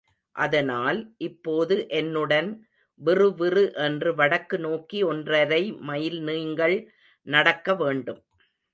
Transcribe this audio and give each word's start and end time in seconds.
ஆதலால் 0.35 0.99
இப்போது 1.17 1.75
என்னுடன் 1.89 2.49
விறுவிறு 3.01 3.63
என்று 3.85 4.15
வடக்கு 4.15 4.59
நோக்கி 4.59 4.99
ஒன்றரை 5.03 5.63
மைல் 5.81 6.19
நீங்கள் 6.23 6.77
நடக்க 7.27 7.75
வேண்டும். 7.75 8.21